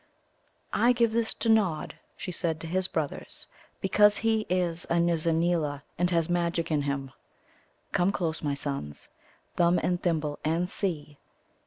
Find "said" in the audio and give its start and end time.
2.31-2.59